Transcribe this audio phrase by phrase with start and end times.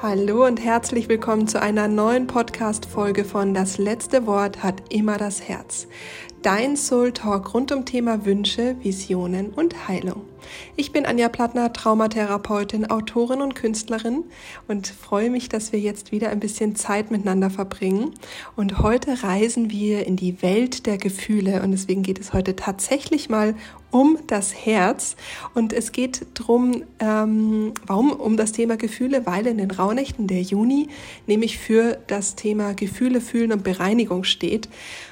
[0.00, 5.48] Hallo und herzlich willkommen zu einer neuen Podcast-Folge von Das letzte Wort hat immer das
[5.48, 5.88] Herz.
[6.40, 10.22] Dein Soul Talk rund um Thema Wünsche, Visionen und Heilung.
[10.76, 14.22] Ich bin Anja Plattner, Traumatherapeutin, Autorin und Künstlerin
[14.68, 18.14] und freue mich, dass wir jetzt wieder ein bisschen Zeit miteinander verbringen.
[18.54, 23.28] Und heute reisen wir in die Welt der Gefühle und deswegen geht es heute tatsächlich
[23.28, 23.56] mal
[23.90, 25.16] um das Herz
[25.54, 30.42] und es geht drum, ähm, warum um das Thema Gefühle, weil in den Rauhnächten der
[30.42, 30.88] Juni
[31.26, 34.68] nämlich für das Thema Gefühle fühlen und Bereinigung steht.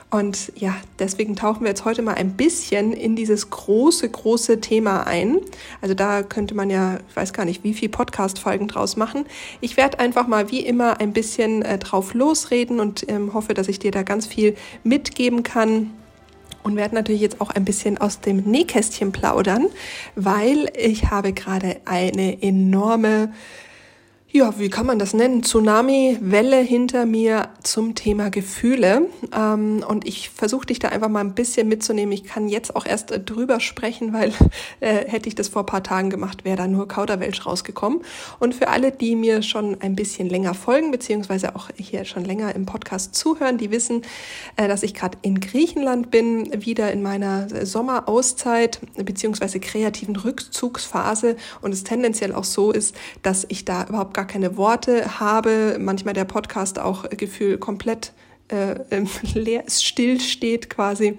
[0.09, 5.05] Und ja, deswegen tauchen wir jetzt heute mal ein bisschen in dieses große, große Thema
[5.05, 5.39] ein.
[5.81, 9.25] Also da könnte man ja, ich weiß gar nicht, wie viel Podcast-Folgen draus machen.
[9.61, 13.67] Ich werde einfach mal wie immer ein bisschen äh, drauf losreden und ähm, hoffe, dass
[13.69, 15.91] ich dir da ganz viel mitgeben kann
[16.67, 19.69] und werde natürlich jetzt auch ein bisschen aus dem Nähkästchen plaudern,
[20.17, 23.33] weil ich habe gerade eine enorme
[24.37, 25.43] ja, wie kann man das nennen?
[25.43, 29.09] Tsunami-Welle hinter mir zum Thema Gefühle.
[29.35, 32.13] Ähm, und ich versuche dich da einfach mal ein bisschen mitzunehmen.
[32.13, 34.35] Ich kann jetzt auch erst äh, drüber sprechen, weil
[34.81, 38.03] äh, hätte ich das vor paar Tagen gemacht, wäre da nur Kauderwelsch rausgekommen.
[38.39, 42.55] Und für alle, die mir schon ein bisschen länger folgen, beziehungsweise auch hier schon länger
[42.55, 44.03] im Podcast zuhören, die wissen,
[44.57, 51.73] äh, dass ich gerade in Griechenland bin, wieder in meiner Sommerauszeit, beziehungsweise kreativen Rückzugsphase und
[51.73, 56.25] es tendenziell auch so ist, dass ich da überhaupt gar keine Worte habe, manchmal der
[56.25, 58.13] Podcast auch Gefühl komplett
[58.49, 58.77] äh,
[59.35, 61.19] leer, still steht quasi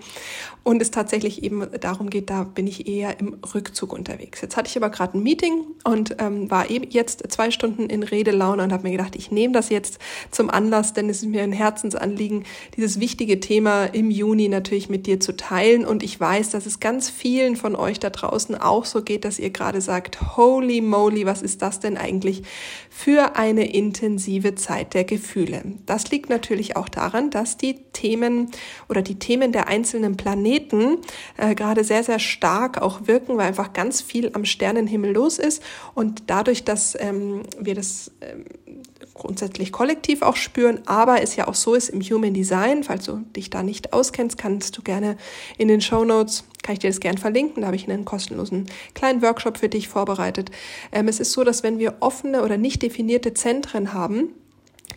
[0.67, 4.41] und es tatsächlich eben darum geht, da bin ich eher im Rückzug unterwegs.
[4.41, 8.03] Jetzt hatte ich aber gerade ein Meeting und ähm, war eben jetzt zwei Stunden in
[8.03, 9.97] Redelaune und habe mir gedacht, ich nehme das jetzt
[10.29, 12.43] zum Anlass, denn es ist mir ein Herzensanliegen,
[12.75, 15.85] dieses wichtige Thema im Juni natürlich mit dir zu teilen.
[15.85, 19.39] Und ich weiß, dass es ganz vielen von euch da draußen auch so geht, dass
[19.39, 22.43] ihr gerade sagt, holy moly, was ist das denn eigentlich
[22.97, 25.61] für eine intensive Zeit der Gefühle?
[25.85, 28.49] Das liegt natürlich auch daran, dass die Themen
[28.89, 30.97] oder die Themen der einzelnen Planeten
[31.37, 35.61] äh, gerade sehr, sehr stark auch wirken, weil einfach ganz viel am Sternenhimmel los ist.
[35.93, 38.45] Und dadurch, dass ähm, wir das ähm,
[39.17, 43.23] grundsätzlich kollektiv auch spüren, aber es ja auch so ist im Human Design, falls du
[43.35, 45.17] dich da nicht auskennst, kannst du gerne
[45.57, 48.65] in den Show Notes, kann ich dir das gerne verlinken, da habe ich einen kostenlosen
[48.93, 50.51] kleinen Workshop für dich vorbereitet.
[50.91, 54.33] Ähm, es ist so, dass wenn wir offene oder nicht definierte Zentren haben,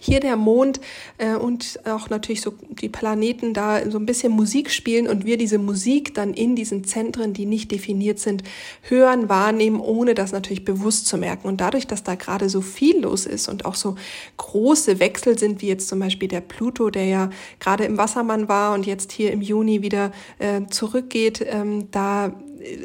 [0.00, 0.81] hier der Mond
[1.19, 5.37] äh, und auch natürlich so die Planeten da so ein bisschen Musik spielen und wir
[5.37, 8.43] diese Musik dann in diesen Zentren, die nicht definiert sind,
[8.83, 11.47] hören, wahrnehmen, ohne das natürlich bewusst zu merken.
[11.47, 13.97] Und dadurch, dass da gerade so viel los ist und auch so
[14.38, 17.31] große Wechsel sind, wie jetzt zum Beispiel der Pluto, der ja
[17.61, 22.32] gerade im Wassermann war und jetzt hier im Juni wieder äh, zurückgeht, ähm, da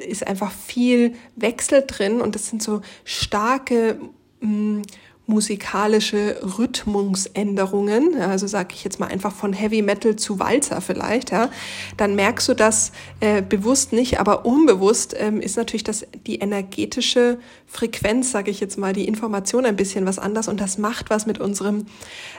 [0.08, 4.00] ist einfach viel Wechsel drin und das sind so starke
[4.40, 4.82] mh, mm,
[5.28, 11.50] musikalische Rhythmusänderungen, also sage ich jetzt mal einfach von Heavy Metal zu Walzer vielleicht, ja,
[11.98, 17.40] dann merkst du das äh, bewusst nicht, aber unbewusst ähm, ist natürlich das die energetische
[17.66, 21.26] Frequenz, sage ich jetzt mal, die Information ein bisschen was anders und das macht was
[21.26, 21.88] mit unserem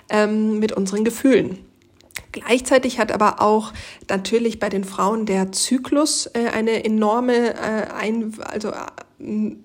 [0.08, 1.58] ähm, mit unseren Gefühlen.
[2.32, 3.72] Gleichzeitig hat aber auch
[4.08, 9.56] natürlich bei den Frauen der Zyklus äh, eine enorme äh, ein, also äh,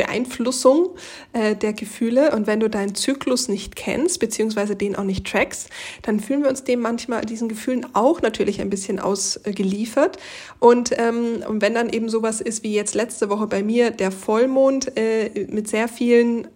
[0.00, 0.88] Beeinflussung
[1.34, 2.32] äh, der Gefühle.
[2.34, 5.68] Und wenn du deinen Zyklus nicht kennst, beziehungsweise den auch nicht trackst,
[6.00, 10.16] dann fühlen wir uns dem manchmal, diesen Gefühlen auch natürlich ein bisschen ausgeliefert.
[10.58, 14.10] Und, ähm, und wenn dann eben sowas ist wie jetzt letzte Woche bei mir, der
[14.10, 16.48] Vollmond äh, mit sehr vielen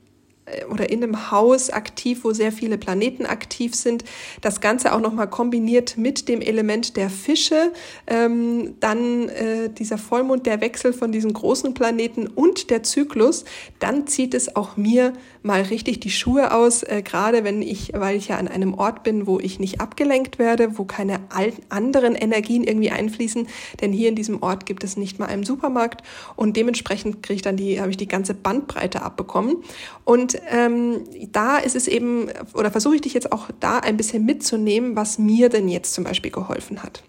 [0.71, 4.05] oder in einem Haus aktiv, wo sehr viele Planeten aktiv sind.
[4.43, 7.73] Das Ganze auch nochmal kombiniert mit dem Element der Fische.
[8.07, 13.45] Ähm, dann äh, dieser Vollmond, der Wechsel von diesen großen Planeten und der Zyklus.
[13.79, 18.17] Dann zieht es auch mir mal richtig die Schuhe aus, äh, gerade wenn ich, weil
[18.17, 21.21] ich ja an einem Ort bin, wo ich nicht abgelenkt werde, wo keine
[21.69, 23.47] anderen Energien irgendwie einfließen.
[23.81, 26.03] Denn hier in diesem Ort gibt es nicht mal einen Supermarkt
[26.37, 29.57] und dementsprechend kriege ich dann die, habe ich die ganze Bandbreite abbekommen.
[30.05, 34.25] Und ähm, da ist es eben, oder versuche ich dich jetzt auch da ein bisschen
[34.25, 37.03] mitzunehmen, was mir denn jetzt zum Beispiel geholfen hat.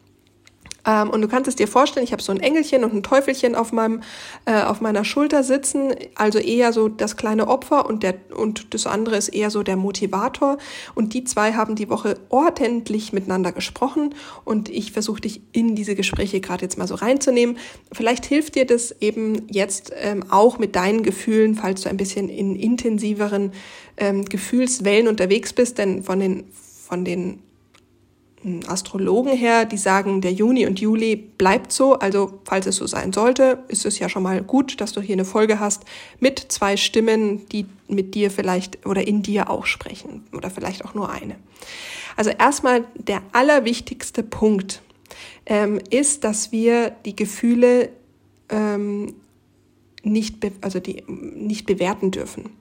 [0.85, 3.55] Ähm, und du kannst es dir vorstellen, ich habe so ein Engelchen und ein Teufelchen
[3.55, 4.01] auf meinem
[4.45, 8.87] äh, auf meiner Schulter sitzen, also eher so das kleine Opfer und der und das
[8.87, 10.57] andere ist eher so der Motivator.
[10.93, 14.13] Und die zwei haben die Woche ordentlich miteinander gesprochen.
[14.43, 17.57] Und ich versuche dich in diese Gespräche gerade jetzt mal so reinzunehmen.
[17.91, 22.29] Vielleicht hilft dir das eben jetzt ähm, auch mit deinen Gefühlen, falls du ein bisschen
[22.29, 23.51] in intensiveren
[23.97, 26.45] ähm, Gefühlswellen unterwegs bist, denn von den
[26.87, 27.39] von den
[28.67, 31.93] Astrologen her, die sagen, der Juni und Juli bleibt so.
[31.93, 35.13] Also falls es so sein sollte, ist es ja schon mal gut, dass du hier
[35.13, 35.83] eine Folge hast
[36.19, 40.93] mit zwei Stimmen, die mit dir vielleicht oder in dir auch sprechen oder vielleicht auch
[40.93, 41.35] nur eine.
[42.15, 44.81] Also erstmal der allerwichtigste Punkt
[45.45, 47.89] ähm, ist, dass wir die Gefühle
[48.49, 49.13] ähm,
[50.05, 52.51] nicht, also die nicht bewerten dürfen.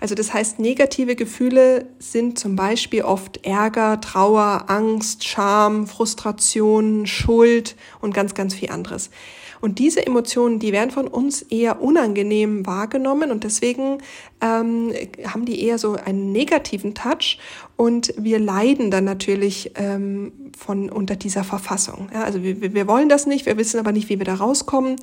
[0.00, 7.76] Also das heißt, negative Gefühle sind zum Beispiel oft Ärger, Trauer, Angst, Scham, Frustration, Schuld
[8.00, 9.10] und ganz, ganz viel anderes.
[9.62, 13.98] Und diese Emotionen, die werden von uns eher unangenehm wahrgenommen und deswegen
[14.40, 14.92] ähm,
[15.24, 17.38] haben die eher so einen negativen Touch
[17.76, 22.08] und wir leiden dann natürlich ähm, von unter dieser Verfassung.
[22.12, 24.96] Ja, also wir, wir wollen das nicht, wir wissen aber nicht, wie wir da rauskommen.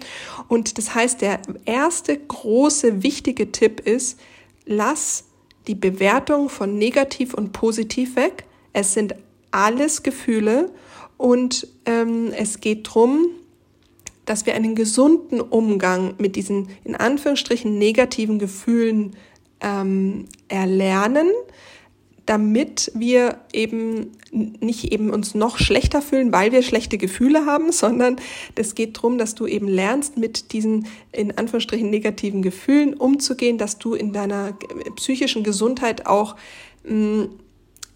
[0.50, 4.19] Und das heißt, der erste große wichtige Tipp ist,
[4.65, 5.23] lass
[5.67, 8.44] die Bewertung von negativ und positiv weg.
[8.73, 9.15] Es sind
[9.51, 10.69] alles Gefühle
[11.15, 13.25] und ähm, es geht drum
[14.29, 19.15] dass wir einen gesunden Umgang mit diesen in Anführungsstrichen negativen Gefühlen
[19.59, 21.31] ähm, erlernen,
[22.27, 28.17] damit wir eben nicht eben uns noch schlechter fühlen, weil wir schlechte Gefühle haben, sondern
[28.53, 33.79] es geht darum, dass du eben lernst, mit diesen in Anführungsstrichen negativen Gefühlen umzugehen, dass
[33.79, 34.55] du in deiner
[34.95, 36.35] psychischen Gesundheit auch
[36.83, 37.29] mh,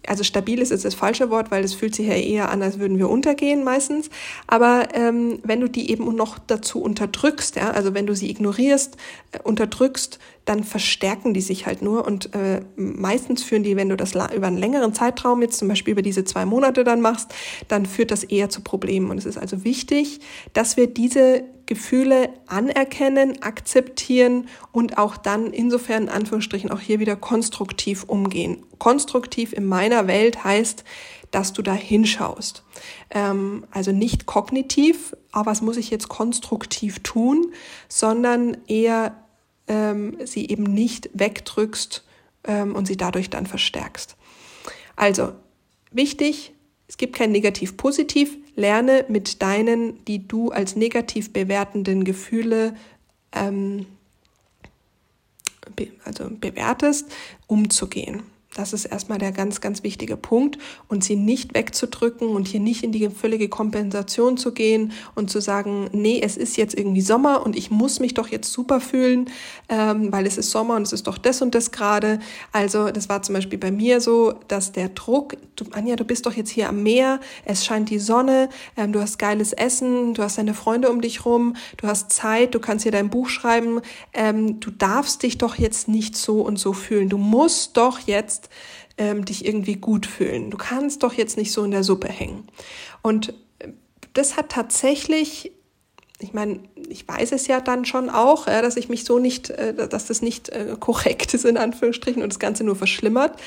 [0.06, 2.78] also stabil ist jetzt das falsche Wort, weil es fühlt sich ja eher an, als
[2.78, 4.10] würden wir untergehen meistens.
[4.46, 8.96] Aber ähm, wenn du die eben noch dazu unterdrückst, ja, also wenn du sie ignorierst,
[9.32, 13.96] äh, unterdrückst, dann verstärken die sich halt nur und äh, meistens führen die, wenn du
[13.96, 17.34] das über einen längeren Zeitraum jetzt zum Beispiel über diese zwei Monate dann machst,
[17.68, 19.10] dann führt das eher zu Problemen.
[19.10, 20.20] Und es ist also wichtig,
[20.52, 27.16] dass wir diese Gefühle anerkennen, akzeptieren und auch dann insofern in Anführungsstrichen auch hier wieder
[27.16, 28.64] konstruktiv umgehen.
[28.78, 30.84] Konstruktiv in meiner Welt heißt,
[31.30, 32.64] dass du da hinschaust.
[33.10, 37.52] Ähm, also nicht kognitiv, aber was muss ich jetzt konstruktiv tun,
[37.88, 39.23] sondern eher
[39.68, 42.04] ähm, sie eben nicht wegdrückst
[42.44, 44.16] ähm, und sie dadurch dann verstärkst.
[44.96, 45.32] Also
[45.90, 46.52] wichtig,
[46.88, 48.36] es gibt kein Negativ-Positiv.
[48.56, 52.76] Lerne mit deinen, die du als negativ bewertenden Gefühle
[53.32, 53.86] ähm,
[55.74, 57.10] be also bewertest,
[57.46, 58.22] umzugehen.
[58.54, 60.58] Das ist erstmal der ganz, ganz wichtige Punkt
[60.88, 65.40] und sie nicht wegzudrücken und hier nicht in die völlige Kompensation zu gehen und zu
[65.40, 69.28] sagen, nee, es ist jetzt irgendwie Sommer und ich muss mich doch jetzt super fühlen,
[69.68, 72.20] ähm, weil es ist Sommer und es ist doch das und das gerade.
[72.52, 76.24] Also das war zum Beispiel bei mir so, dass der Druck, du, Anja, du bist
[76.24, 80.22] doch jetzt hier am Meer, es scheint die Sonne, ähm, du hast geiles Essen, du
[80.22, 83.80] hast deine Freunde um dich rum, du hast Zeit, du kannst hier dein Buch schreiben,
[84.12, 87.08] ähm, du darfst dich doch jetzt nicht so und so fühlen.
[87.08, 88.43] Du musst doch jetzt
[88.96, 90.50] ähm, dich irgendwie gut fühlen.
[90.50, 92.46] Du kannst doch jetzt nicht so in der Suppe hängen.
[93.02, 93.68] Und äh,
[94.12, 95.52] das hat tatsächlich
[96.20, 99.74] ich meine, ich weiß es ja dann schon auch, dass ich mich so nicht, äh,
[99.74, 103.38] dass das nicht äh, korrekt ist in Anführungsstrichen und das Ganze nur verschlimmert.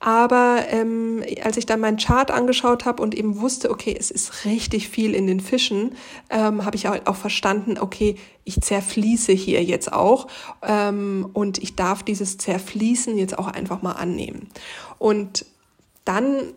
[0.00, 4.46] Aber ähm, als ich dann meinen Chart angeschaut habe und eben wusste, okay, es ist
[4.46, 5.94] richtig viel in den Fischen,
[6.30, 10.26] ähm, habe ich auch, auch verstanden, okay, ich zerfließe hier jetzt auch
[10.62, 14.48] ähm, und ich darf dieses Zerfließen jetzt auch einfach mal annehmen.
[14.98, 15.44] Und
[16.06, 16.54] dann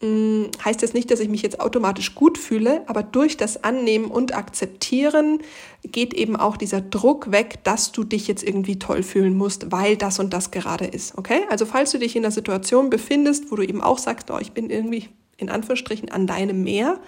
[0.00, 4.32] heißt das nicht, dass ich mich jetzt automatisch gut fühle, aber durch das Annehmen und
[4.32, 5.40] Akzeptieren
[5.82, 9.96] geht eben auch dieser Druck weg, dass du dich jetzt irgendwie toll fühlen musst, weil
[9.96, 11.18] das und das gerade ist.
[11.18, 11.40] Okay?
[11.50, 14.52] Also falls du dich in einer Situation befindest, wo du eben auch sagst, oh, ich
[14.52, 17.00] bin irgendwie in Anführungsstrichen an deinem Meer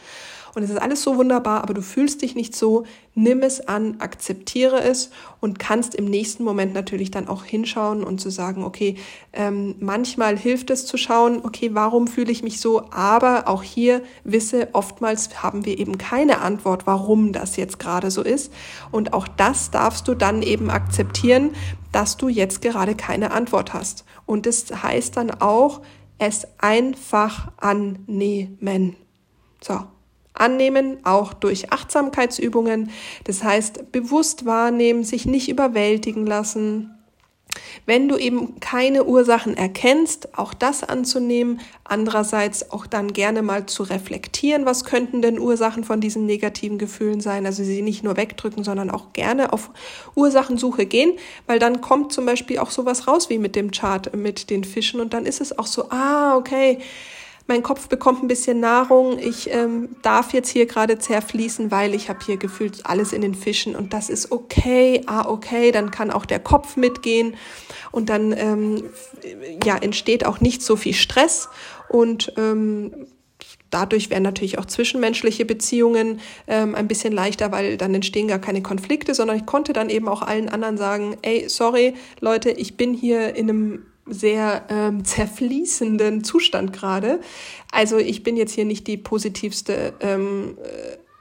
[0.55, 3.97] und es ist alles so wunderbar, aber du fühlst dich nicht so, nimm es an,
[4.01, 8.97] akzeptiere es und kannst im nächsten Moment natürlich dann auch hinschauen und zu sagen, okay,
[9.33, 14.03] ähm, manchmal hilft es zu schauen, okay, warum fühle ich mich so, aber auch hier
[14.25, 18.53] wisse, oftmals haben wir eben keine Antwort, warum das jetzt gerade so ist
[18.91, 21.51] und auch das darfst du dann eben akzeptieren,
[21.93, 24.05] dass du jetzt gerade keine Antwort hast.
[24.27, 25.81] Und das heißt dann auch,
[26.19, 28.95] es einfach annehmen.
[29.61, 29.81] So,
[30.35, 32.91] annehmen, auch durch Achtsamkeitsübungen.
[33.25, 36.95] Das heißt, bewusst wahrnehmen, sich nicht überwältigen lassen.
[37.87, 43.83] Wenn du eben keine Ursachen erkennst, auch das anzunehmen, andererseits auch dann gerne mal zu
[43.83, 48.63] reflektieren, was könnten denn Ursachen von diesen negativen Gefühlen sein, also sie nicht nur wegdrücken,
[48.63, 49.71] sondern auch gerne auf
[50.15, 51.15] Ursachensuche gehen,
[51.47, 55.01] weil dann kommt zum Beispiel auch sowas raus wie mit dem Chart mit den Fischen
[55.01, 56.79] und dann ist es auch so, ah, okay,
[57.47, 62.09] mein Kopf bekommt ein bisschen Nahrung, ich ähm, darf jetzt hier gerade zerfließen, weil ich
[62.09, 66.11] habe hier gefühlt alles in den Fischen und das ist okay, ah okay, dann kann
[66.11, 67.35] auch der Kopf mitgehen
[67.91, 68.85] und dann ähm,
[69.65, 71.49] ja, entsteht auch nicht so viel Stress
[71.89, 73.07] und ähm,
[73.71, 78.63] dadurch werden natürlich auch zwischenmenschliche Beziehungen ähm, ein bisschen leichter, weil dann entstehen gar keine
[78.63, 82.95] Konflikte, sondern ich konnte dann eben auch allen anderen sagen, ey, sorry, Leute, ich bin
[82.95, 87.21] hier in einem sehr ähm, zerfließenden Zustand gerade.
[87.71, 90.57] Also ich bin jetzt hier nicht die positivste ähm,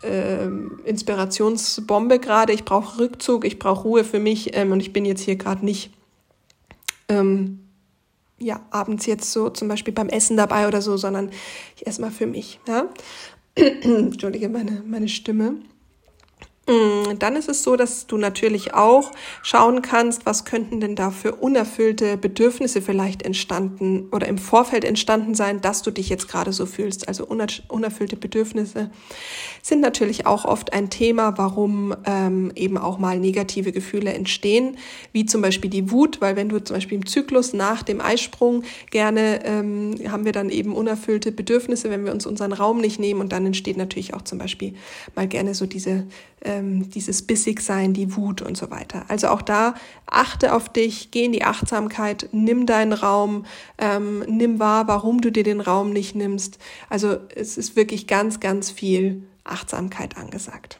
[0.03, 0.48] äh,
[0.86, 2.53] Inspirationsbombe gerade.
[2.53, 5.65] Ich brauche Rückzug, ich brauche Ruhe für mich ähm, und ich bin jetzt hier gerade
[5.65, 5.91] nicht
[7.10, 7.60] ähm,
[8.39, 11.31] ja, abends jetzt so zum Beispiel beim Essen dabei oder so, sondern
[11.75, 12.60] ich esse mal für mich.
[12.67, 12.89] Ja?
[13.55, 15.55] Entschuldige meine, meine Stimme.
[16.70, 19.12] Mm, dann ist es so, dass du natürlich auch
[19.42, 25.34] schauen kannst, was könnten denn da für unerfüllte Bedürfnisse vielleicht entstanden oder im Vorfeld entstanden
[25.34, 27.08] sein, dass du dich jetzt gerade so fühlst.
[27.08, 28.92] Also unerfüllte Bedürfnisse
[29.64, 34.78] sind natürlich auch oft ein Thema, warum ähm, eben auch mal negative Gefühle entstehen,
[35.12, 38.64] wie zum Beispiel die Wut, weil wenn du zum Beispiel im Zyklus nach dem Eisprung
[38.92, 43.22] gerne ähm, haben wir dann eben unerfüllte Bedürfnisse, wenn wir uns unseren Raum nicht nehmen
[43.22, 44.76] und dann entsteht natürlich auch zum Beispiel
[45.16, 46.06] mal gerne so diese
[46.43, 49.05] ähm, dieses Bissigsein, die Wut und so weiter.
[49.08, 53.46] Also auch da achte auf dich, geh in die Achtsamkeit, nimm deinen Raum,
[53.77, 56.60] ähm, nimm wahr, warum du dir den Raum nicht nimmst.
[56.89, 60.79] Also es ist wirklich ganz, ganz viel Achtsamkeit angesagt.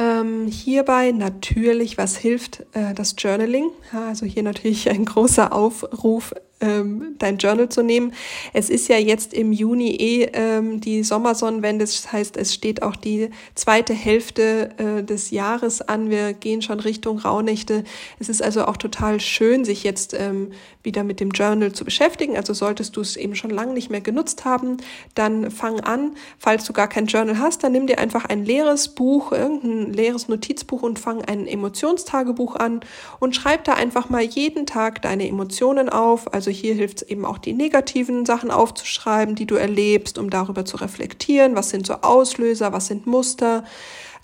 [0.00, 3.70] Ähm, hierbei natürlich, was hilft, äh, das Journaling.
[3.92, 8.12] Ja, also hier natürlich ein großer Aufruf ähm, dein Journal zu nehmen.
[8.52, 12.96] Es ist ja jetzt im Juni eh ähm, die Sommersonnenwende, das heißt, es steht auch
[12.96, 16.10] die zweite Hälfte äh, des Jahres an.
[16.10, 17.84] Wir gehen schon Richtung Rauhnächte.
[18.18, 22.36] Es ist also auch total schön, sich jetzt ähm, wieder mit dem Journal zu beschäftigen.
[22.36, 24.78] Also solltest du es eben schon lange nicht mehr genutzt haben,
[25.14, 26.16] dann fang an.
[26.38, 30.28] Falls du gar kein Journal hast, dann nimm dir einfach ein leeres Buch, irgendein leeres
[30.28, 32.80] Notizbuch und fang ein Emotionstagebuch an
[33.20, 36.32] und schreib da einfach mal jeden Tag deine Emotionen auf.
[36.32, 40.64] Also hier hilft es eben auch die negativen Sachen aufzuschreiben, die du erlebst, um darüber
[40.64, 41.56] zu reflektieren.
[41.56, 43.64] Was sind so Auslöser, was sind Muster?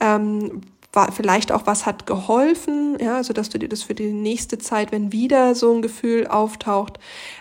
[0.01, 0.63] Ähm,
[1.13, 4.93] vielleicht auch was hat geholfen, ja, also dass du dir das für die nächste Zeit,
[4.93, 6.99] wenn wieder so ein Gefühl auftaucht,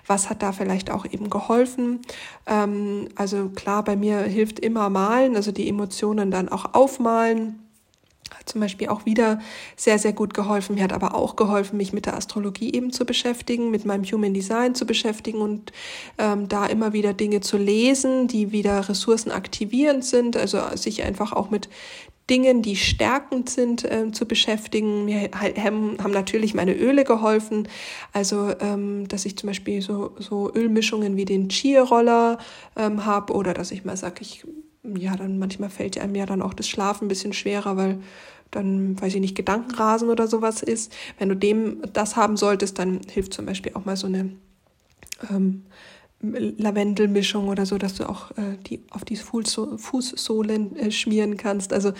[0.07, 2.01] was hat da vielleicht auch eben geholfen.
[2.47, 7.62] Ähm, also klar, bei mir hilft immer malen, also die Emotionen dann auch aufmalen.
[8.43, 9.39] Hat zum Beispiel auch wieder
[9.75, 10.75] sehr, sehr gut geholfen.
[10.75, 14.33] Mir hat aber auch geholfen, mich mit der Astrologie eben zu beschäftigen, mit meinem Human
[14.33, 15.71] Design zu beschäftigen und
[16.17, 21.49] ähm, da immer wieder Dinge zu lesen, die wieder ressourcenaktivierend sind, also sich einfach auch
[21.49, 21.69] mit
[22.29, 25.05] Dingen, die stärkend sind, äh, zu beschäftigen.
[25.05, 27.67] Mir haben, natürlich meine Öle geholfen.
[28.13, 32.37] Also, ähm, dass ich zum Beispiel so, so Ölmischungen wie den Chia-Roller
[32.77, 34.45] ähm, habe oder dass ich mal sage, ich,
[34.83, 37.99] ja, dann manchmal fällt einem ja dann auch das Schlafen ein bisschen schwerer, weil
[38.55, 40.93] dann, weiß ich nicht, Gedankenrasen oder sowas ist.
[41.19, 44.31] Wenn du dem das haben solltest, dann hilft zum Beispiel auch mal so eine
[45.29, 45.63] ähm,
[46.21, 51.73] Lavendelmischung oder so, dass du auch äh, die auf die Fußsohlen äh, schmieren kannst.
[51.73, 51.91] Also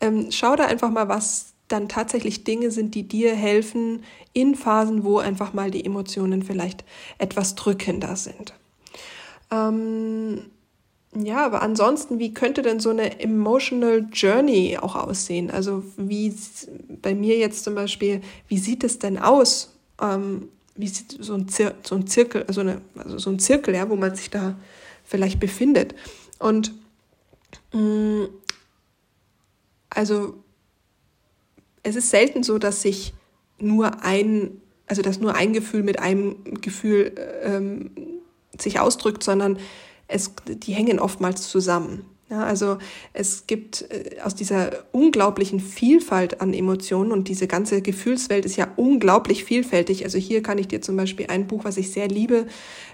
[0.00, 5.04] ähm, schau da einfach mal, was dann tatsächlich Dinge sind, die dir helfen in Phasen,
[5.04, 6.84] wo einfach mal die Emotionen vielleicht
[7.18, 8.54] etwas drückender sind.
[9.50, 10.46] Ähm,
[11.14, 15.50] ja, aber ansonsten, wie könnte denn so eine emotional journey auch aussehen?
[15.50, 16.34] Also wie
[17.00, 19.74] bei mir jetzt zum Beispiel, wie sieht es denn aus?
[20.00, 23.74] Ähm, wie sieht so ein, Zir so ein Zirkel, also, eine, also so ein Zirkel,
[23.74, 24.56] ja, wo man sich da
[25.04, 25.94] vielleicht befindet.
[26.38, 26.72] Und
[27.72, 28.28] mh, mm,
[29.90, 30.34] also
[31.82, 33.14] es ist selten so, dass sich
[33.58, 37.12] nur ein, also dass nur ein Gefühl mit einem Gefühl
[37.42, 37.90] ähm,
[38.58, 39.58] sich ausdrückt, sondern
[40.08, 42.04] es, die hängen oftmals zusammen.
[42.30, 42.76] Ja, also
[43.14, 48.68] es gibt äh, aus dieser unglaublichen Vielfalt an Emotionen und diese ganze Gefühlswelt ist ja
[48.76, 50.04] unglaublich vielfältig.
[50.04, 52.46] Also hier kann ich dir zum Beispiel ein Buch, was ich sehr liebe,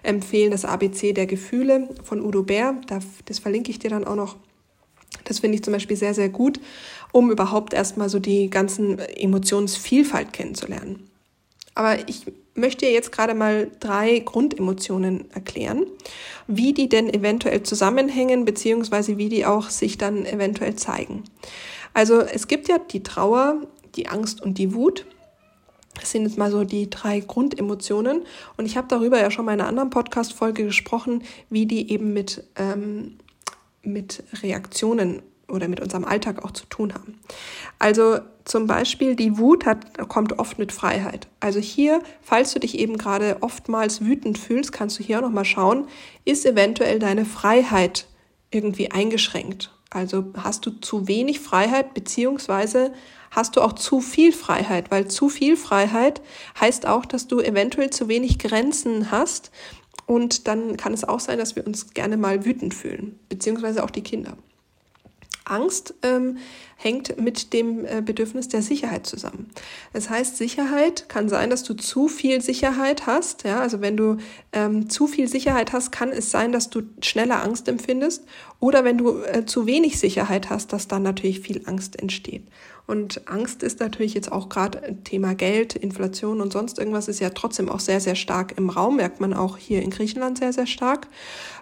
[0.05, 2.81] empfehlen, das ABC der Gefühle von Udo Bär.
[3.25, 4.37] Das verlinke ich dir dann auch noch.
[5.25, 6.61] Das finde ich zum Beispiel sehr, sehr gut,
[7.11, 11.09] um überhaupt erstmal so die ganzen Emotionsvielfalt kennenzulernen.
[11.75, 15.87] Aber ich möchte jetzt gerade mal drei Grundemotionen erklären,
[16.47, 21.25] wie die denn eventuell zusammenhängen, beziehungsweise wie die auch sich dann eventuell zeigen.
[21.93, 23.63] Also es gibt ja die Trauer,
[23.97, 25.07] die Angst und die Wut.
[26.01, 28.23] Das sind jetzt mal so die drei Grundemotionen.
[28.57, 32.13] Und ich habe darüber ja schon mal in einer anderen Podcast-Folge gesprochen, wie die eben
[32.13, 33.19] mit, ähm,
[33.83, 37.19] mit Reaktionen oder mit unserem Alltag auch zu tun haben.
[37.79, 41.29] Also zum Beispiel die Wut hat, kommt oft mit Freiheit.
[41.41, 45.45] Also hier, falls du dich eben gerade oftmals wütend fühlst, kannst du hier auch nochmal
[45.45, 45.87] schauen,
[46.25, 48.07] ist eventuell deine Freiheit
[48.51, 49.71] irgendwie eingeschränkt.
[49.91, 52.93] Also hast du zu wenig Freiheit, beziehungsweise
[53.31, 56.21] hast du auch zu viel Freiheit, weil zu viel Freiheit
[56.61, 59.51] heißt auch, dass du eventuell zu wenig Grenzen hast
[60.07, 63.91] Und dann kann es auch sein, dass wir uns gerne mal wütend fühlen, beziehungsweise auch
[63.91, 64.37] die Kinder.
[65.45, 66.39] Angst ähm,
[66.77, 69.51] hängt mit dem äh, Bedürfnis der Sicherheit zusammen.
[69.93, 73.45] Das heißt, Sicherheit kann sein, dass du zu viel Sicherheit hast.
[73.45, 74.19] Ja, also wenn du
[74.53, 78.25] ähm, zu viel Sicherheit hast, kann es sein, dass du schneller Angst empfindest.
[78.61, 82.45] Oder wenn du äh, zu wenig Sicherheit hast, dass dann natürlich viel Angst entsteht.
[82.87, 87.31] Und Angst ist natürlich jetzt auch gerade Thema Geld, Inflation und sonst irgendwas ist ja
[87.31, 90.67] trotzdem auch sehr, sehr stark im Raum, merkt man auch hier in Griechenland sehr, sehr
[90.67, 91.07] stark.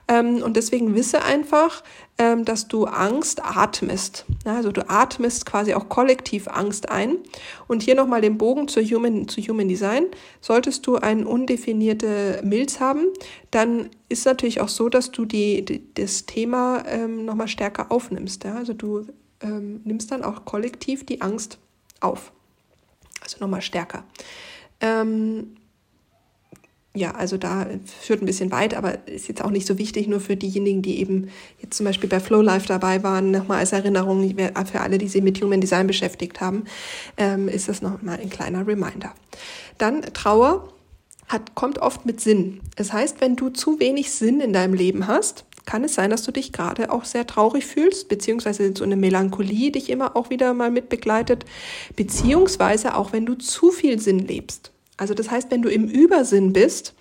[0.09, 1.85] Ähm, und deswegen wisse einfach,
[2.19, 4.25] ähm, dass du Angst atmest.
[4.45, 5.02] Also du atmest
[5.45, 7.17] quasi auch kollektiv Angst ein.
[7.69, 10.07] Und hier nochmal den Bogen zu Human, zu Human Design.
[10.41, 13.07] Solltest du eine undefinierte Milz haben,
[13.51, 18.45] dann ist natürlich auch so, dass du die, die das Thema ähm, nochmal stärker aufnimmst.
[18.45, 18.57] Ja?
[18.57, 19.07] Also du
[19.41, 21.59] ähm, nimmst dann auch kollektiv die Angst
[22.01, 22.33] auf.
[23.21, 24.05] Also nochmal stärker.
[24.81, 25.57] Ähm,
[26.95, 27.67] ja, also da
[28.01, 31.01] führt ein bisschen weit, aber ist jetzt auch nicht so wichtig, nur für diejenigen, die
[31.01, 31.31] eben
[31.61, 34.35] jetzt zum Beispiel bei Flow Life dabei waren, nochmal als Erinnerung,
[34.71, 36.65] für alle, die sich mit Human Design beschäftigt haben,
[37.17, 39.15] ähm, ist das nochmal ein kleiner Reminder.
[39.79, 40.69] Dann Trauer
[41.29, 42.61] hat, kommt oft mit Sinn.
[42.77, 46.25] Das heißt, wenn du zu wenig Sinn in deinem Leben hast, kann es sein, dass
[46.25, 50.53] du dich gerade auch sehr traurig fühlst, beziehungsweise so eine Melancholie dich immer auch wieder
[50.53, 51.47] mal mit begleitet,
[51.97, 54.73] beziehungsweise auch wenn du zu viel Sinn lebst.
[55.03, 56.95] Also das heißt, wenn du im Übersinn bist,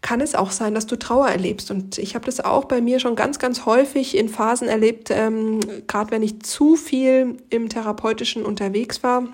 [0.00, 1.70] kann es auch sein, dass du Trauer erlebst.
[1.70, 5.60] Und ich habe das auch bei mir schon ganz, ganz häufig in Phasen erlebt, ähm,
[5.86, 9.28] gerade wenn ich zu viel im therapeutischen unterwegs war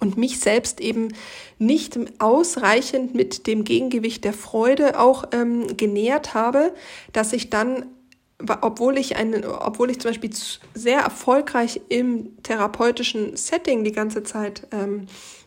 [0.00, 1.08] und mich selbst eben
[1.58, 6.72] nicht ausreichend mit dem Gegengewicht der Freude auch ähm, genährt habe,
[7.12, 7.84] dass ich dann
[8.60, 10.30] obwohl ich einen, obwohl ich zum Beispiel
[10.74, 15.41] sehr erfolgreich im therapeutischen Setting die ganze Zeit ähm, äh,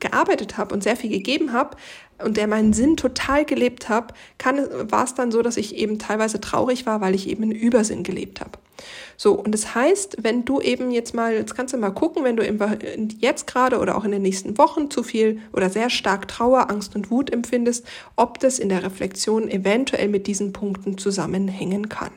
[0.00, 1.76] gearbeitet habe und sehr viel gegeben habe
[2.22, 4.14] und der meinen Sinn total gelebt habe,
[4.90, 8.02] war es dann so, dass ich eben teilweise traurig war, weil ich eben einen Übersinn
[8.02, 8.52] gelebt habe.
[9.16, 12.36] So, und das heißt, wenn du eben jetzt mal, jetzt kannst du mal gucken, wenn
[12.36, 12.44] du
[13.18, 16.94] jetzt gerade oder auch in den nächsten Wochen zu viel oder sehr stark Trauer, Angst
[16.94, 17.86] und Wut empfindest,
[18.16, 22.10] ob das in der Reflexion eventuell mit diesen Punkten zusammenhängen kann.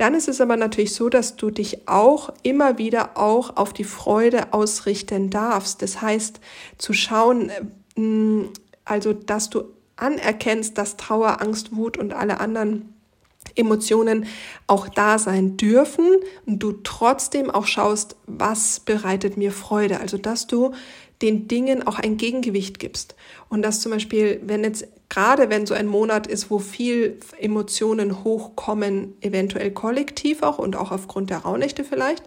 [0.00, 3.84] Dann ist es aber natürlich so, dass du dich auch immer wieder auch auf die
[3.84, 5.82] Freude ausrichten darfst.
[5.82, 6.40] Das heißt,
[6.78, 7.50] zu schauen,
[7.96, 8.44] mm,
[8.86, 9.64] also dass du
[9.96, 12.94] anerkennst, dass Trauer, Angst, Wut und alle anderen
[13.56, 14.24] Emotionen
[14.66, 16.06] auch da sein dürfen
[16.46, 20.00] und du trotzdem auch schaust, was bereitet mir Freude.
[20.00, 20.72] Also, dass du
[21.22, 23.14] den Dingen auch ein Gegengewicht gibst.
[23.48, 28.24] Und dass zum Beispiel, wenn jetzt gerade wenn so ein Monat ist, wo viel Emotionen
[28.24, 32.22] hochkommen, eventuell kollektiv auch und auch aufgrund der Rauhnächte vielleicht,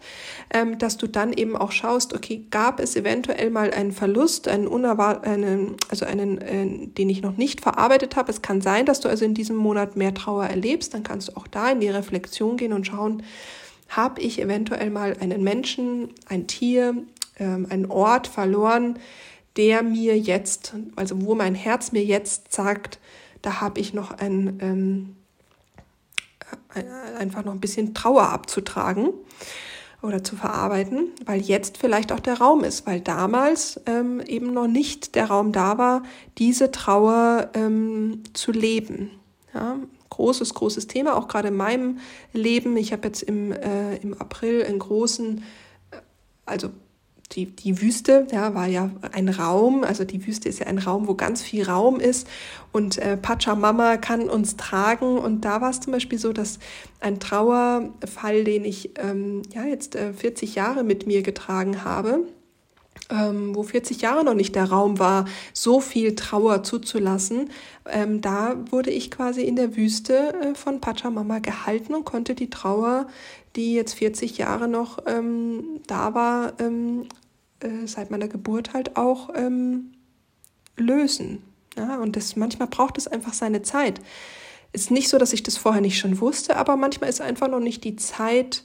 [0.54, 4.68] ähm, dass du dann eben auch schaust, okay, gab es eventuell mal einen Verlust, einen
[4.68, 8.30] unerwarteten, also einen, äh, den ich noch nicht verarbeitet habe.
[8.30, 11.38] Es kann sein, dass du also in diesem Monat mehr Trauer erlebst, dann kannst du
[11.38, 13.24] auch da in die Reflexion gehen und schauen,
[13.88, 16.96] habe ich eventuell mal einen Menschen, ein Tier,
[17.40, 19.00] ähm, einen Ort verloren,
[19.58, 23.00] der mir jetzt, also wo mein Herz mir jetzt sagt,
[23.42, 25.16] da habe ich noch ein, ähm,
[27.18, 29.10] einfach noch ein bisschen Trauer abzutragen
[30.02, 34.68] oder zu verarbeiten, weil jetzt vielleicht auch der Raum ist, weil damals ähm, eben noch
[34.68, 36.04] nicht der Raum da war,
[36.38, 39.12] diese Trauer ähm, zu leben.
[39.54, 39.78] Ja,
[40.10, 42.00] großes, großes Thema, auch gerade in meinem
[42.34, 42.76] Leben.
[42.78, 45.44] Ich habe jetzt im, äh, im April einen großen,
[45.92, 45.98] äh,
[46.46, 46.70] also
[47.36, 51.08] die, die Wüste ja, war ja ein Raum, also die Wüste ist ja ein Raum,
[51.08, 52.28] wo ganz viel Raum ist
[52.72, 56.60] und äh, Pachamama kann uns tragen und da war es zum Beispiel so, dass
[57.00, 62.28] ein Trauerfall, den ich ähm, ja jetzt äh, 40 Jahre mit mir getragen habe,
[63.10, 67.50] ähm, wo 40 Jahre noch nicht der Raum war, so viel Trauer zuzulassen,
[67.90, 72.50] ähm, da wurde ich quasi in der Wüste äh, von Pachamama gehalten und konnte die
[72.50, 73.08] Trauer,
[73.56, 77.08] die jetzt 40 Jahre noch ähm, da war, ähm,
[77.64, 79.94] äh, seit meiner Geburt halt auch ähm,
[80.78, 81.44] lösen.
[81.78, 84.00] Ja, und das manchmal braucht es einfach seine Zeit.
[84.74, 87.60] Ist nicht so, dass ich das vorher nicht schon wusste, aber manchmal ist einfach noch
[87.60, 88.64] nicht die Zeit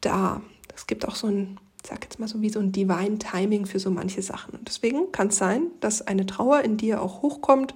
[0.00, 0.42] da.
[0.74, 3.66] Es gibt auch so ein, ich sag jetzt mal so wie so ein Divine Timing
[3.66, 4.54] für so manche Sachen.
[4.54, 7.74] Und deswegen kann es sein, dass eine Trauer in dir auch hochkommt,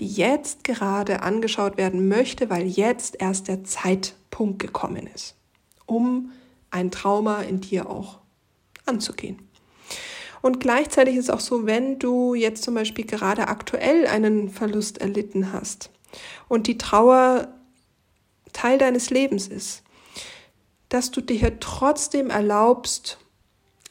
[0.00, 5.36] die jetzt gerade angeschaut werden möchte, weil jetzt erst der Zeitpunkt gekommen ist,
[5.86, 6.32] um
[6.70, 8.18] ein Trauma in dir auch
[8.86, 9.38] anzugehen.
[10.44, 14.98] Und gleichzeitig ist es auch so, wenn du jetzt zum Beispiel gerade aktuell einen Verlust
[14.98, 15.88] erlitten hast
[16.48, 17.48] und die Trauer
[18.52, 19.82] Teil deines Lebens ist,
[20.90, 23.16] dass du dir trotzdem erlaubst,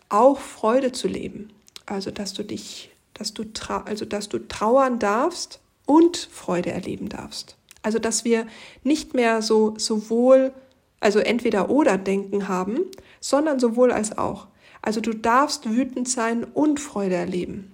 [0.10, 1.52] auch Freude zu leben.
[1.88, 3.46] Also, dass du dich, dass du,
[3.86, 7.58] also, dass du trauern darfst, und Freude erleben darfst.
[7.82, 8.46] Also, dass wir
[8.84, 10.54] nicht mehr so sowohl,
[11.00, 12.82] also entweder oder denken haben,
[13.20, 14.46] sondern sowohl als auch.
[14.84, 17.72] Also du darfst wütend sein und Freude erleben.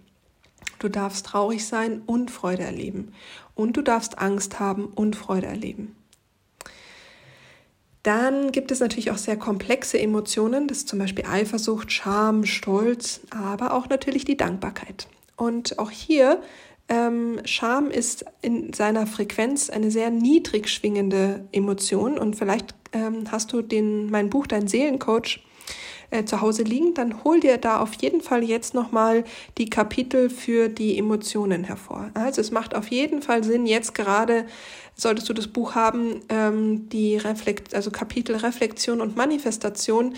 [0.78, 3.14] Du darfst traurig sein und Freude erleben.
[3.56, 5.96] Und du darfst Angst haben und Freude erleben.
[8.04, 13.22] Dann gibt es natürlich auch sehr komplexe Emotionen, das ist zum Beispiel Eifersucht, Scham, Stolz,
[13.32, 15.08] aber auch natürlich die Dankbarkeit.
[15.36, 16.42] Und auch hier,
[16.90, 22.20] ähm, Scham ist in seiner Frequenz eine sehr niedrig schwingende Emotion.
[22.20, 25.40] Und vielleicht ähm, hast du den, mein Buch, dein Seelencoach,
[26.12, 29.24] äh, zu Hause liegen, dann hol dir da auf jeden Fall jetzt nochmal
[29.58, 32.10] die Kapitel für die Emotionen hervor.
[32.14, 34.46] Also es macht auf jeden Fall Sinn, jetzt gerade
[34.96, 40.16] solltest du das Buch haben, ähm, die Reflekt, also Kapitel Reflexion und Manifestation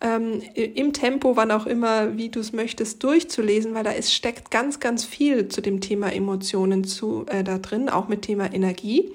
[0.00, 4.50] ähm, im Tempo, wann auch immer, wie du es möchtest, durchzulesen, weil da ist, steckt
[4.50, 9.12] ganz, ganz viel zu dem Thema Emotionen zu, äh, da drin, auch mit Thema Energie.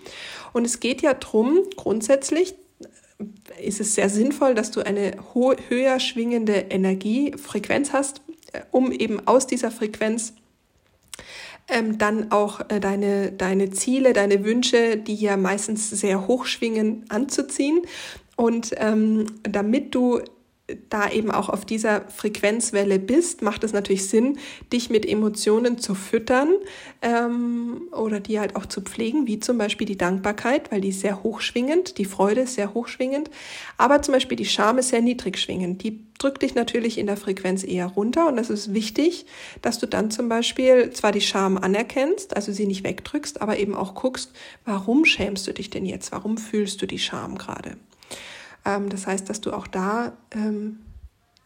[0.54, 2.56] Und es geht ja drum grundsätzlich,
[3.62, 8.22] ist es sehr sinnvoll, dass du eine höher schwingende Energiefrequenz hast,
[8.54, 10.34] äh, um eben aus dieser Frequenz
[11.68, 17.06] ähm, dann auch äh, deine, deine Ziele, deine Wünsche, die ja meistens sehr hoch schwingen,
[17.10, 17.82] anzuziehen.
[18.36, 20.22] Und ähm, damit du
[20.90, 24.38] da eben auch auf dieser Frequenzwelle bist, macht es natürlich Sinn,
[24.72, 26.50] dich mit Emotionen zu füttern
[27.02, 31.02] ähm, oder die halt auch zu pflegen, wie zum Beispiel die Dankbarkeit, weil die ist
[31.02, 33.30] sehr hochschwingend, die Freude ist sehr hochschwingend,
[33.78, 35.84] aber zum Beispiel die Scham ist sehr niedrig schwingend.
[35.84, 39.26] Die drückt dich natürlich in der Frequenz eher runter und das ist wichtig,
[39.62, 43.76] dass du dann zum Beispiel zwar die Scham anerkennst, also sie nicht wegdrückst, aber eben
[43.76, 44.32] auch guckst,
[44.66, 46.12] warum schämst du dich denn jetzt?
[46.12, 47.78] Warum fühlst du die Scham gerade?
[48.70, 50.80] Ähm, das heißt, dass du auch da, ähm,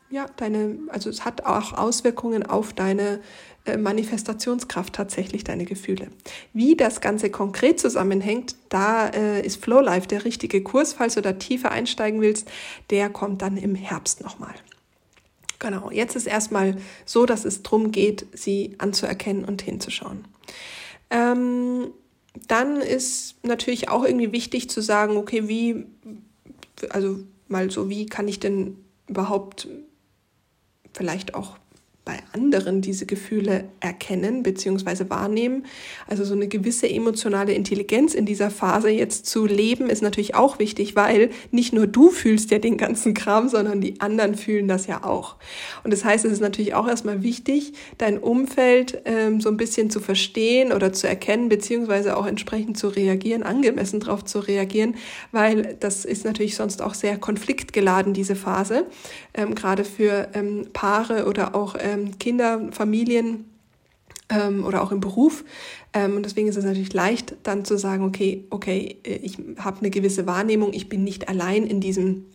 [0.10, 3.22] ja, deine, also es hat auch Auswirkungen auf deine
[3.66, 6.10] äh, Manifestationskraft tatsächlich, deine Gefühle.
[6.54, 10.94] Wie das Ganze konkret zusammenhängt, da äh, ist Flow Life der richtige Kurs.
[10.94, 12.52] Falls du da tiefer einsteigen willst,
[12.90, 14.54] der kommt dann im Herbst nochmal.
[15.60, 20.28] Genau, jetzt ist erstmal so, dass es darum geht, sie anzuerkennen und hinzuschauen.
[21.10, 21.94] Ähm,
[22.48, 25.86] dann ist natürlich auch irgendwie wichtig zu sagen, okay, wie
[26.90, 29.68] also mal so, wie kann ich denn überhaupt
[30.94, 31.58] vielleicht auch
[32.06, 35.10] bei anderen diese Gefühle erkennen bzw.
[35.10, 35.66] wahrnehmen.
[36.06, 40.60] Also so eine gewisse emotionale Intelligenz in dieser Phase jetzt zu leben, ist natürlich auch
[40.60, 44.86] wichtig, weil nicht nur du fühlst ja den ganzen Kram, sondern die anderen fühlen das
[44.86, 45.38] ja auch.
[45.86, 49.90] Und das heißt, es ist natürlich auch erstmal wichtig, dein Umfeld ähm, so ein bisschen
[49.90, 54.96] zu verstehen oder zu erkennen, beziehungsweise auch entsprechend zu reagieren, angemessen darauf zu reagieren,
[55.32, 58.88] weil das ist natürlich sonst auch sehr konfliktgeladen, diese Phase,
[59.34, 63.46] ähm, gerade für ähm, Paare oder auch äh, ähm, Kinder, Familien
[64.30, 65.44] ähm, oder auch im Beruf.
[65.94, 69.80] Ähm, und deswegen ist es natürlich leicht, dann zu sagen, okay, okay, äh, ich habe
[69.80, 72.26] eine gewisse Wahrnehmung, ich bin nicht allein in diesem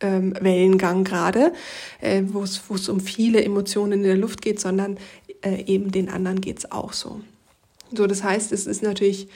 [0.00, 1.52] ähm, Wellengang gerade,
[2.00, 4.98] äh, wo es um viele Emotionen in der Luft geht, sondern
[5.42, 7.20] äh, eben den anderen geht es auch so.
[7.92, 9.28] So, das heißt, es ist natürlich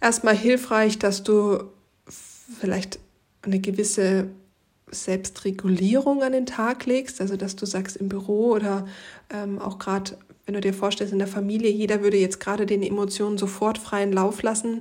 [0.00, 1.64] erstmal hilfreich, dass du
[2.60, 2.98] vielleicht
[3.42, 4.28] eine gewisse
[4.90, 8.86] Selbstregulierung an den Tag legst, also dass du sagst im Büro oder
[9.30, 10.16] ähm, auch gerade,
[10.48, 14.14] wenn du dir vorstellst, in der Familie, jeder würde jetzt gerade den Emotionen sofort freien
[14.14, 14.80] Lauf lassen,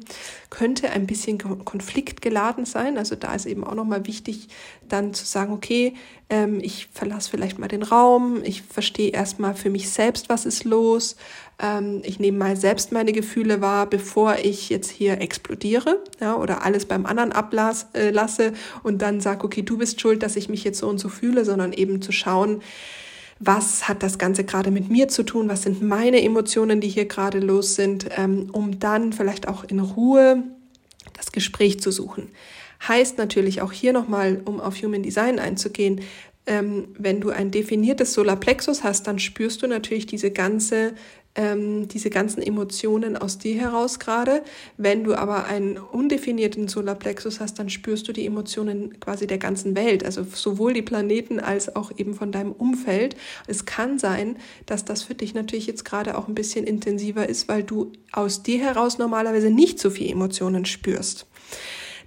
[0.49, 2.97] könnte ein bisschen konfliktgeladen sein.
[2.97, 4.47] Also da ist eben auch nochmal wichtig,
[4.87, 5.93] dann zu sagen, okay,
[6.29, 10.63] ähm, ich verlasse vielleicht mal den Raum, ich verstehe erstmal für mich selbst, was ist
[10.63, 11.17] los,
[11.61, 16.63] ähm, ich nehme mal selbst meine Gefühle wahr, bevor ich jetzt hier explodiere ja, oder
[16.63, 18.51] alles beim anderen ablasse äh,
[18.83, 21.43] und dann sage, okay, du bist schuld, dass ich mich jetzt so und so fühle,
[21.43, 22.61] sondern eben zu schauen,
[23.39, 27.05] was hat das Ganze gerade mit mir zu tun, was sind meine Emotionen, die hier
[27.05, 30.43] gerade los sind, ähm, um dann vielleicht auch in Ruhe
[31.13, 32.29] das Gespräch zu suchen.
[32.87, 36.01] Heißt natürlich auch hier nochmal, um auf Human Design einzugehen,
[36.45, 40.93] ähm, wenn du ein definiertes Solarplexus hast, dann spürst du natürlich diese ganze
[41.37, 44.43] ähm, diese ganzen Emotionen aus dir heraus gerade.
[44.75, 49.75] Wenn du aber einen undefinierten Solarplexus hast, dann spürst du die Emotionen quasi der ganzen
[49.75, 53.15] Welt, also sowohl die Planeten als auch eben von deinem Umfeld.
[53.45, 57.47] Es kann sein, dass das für dich natürlich jetzt gerade auch ein bisschen intensiver ist,
[57.47, 61.27] weil du aus dir heraus normalerweise nicht so viel Emotionen spürst.